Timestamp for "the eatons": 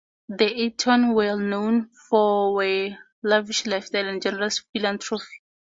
0.29-1.09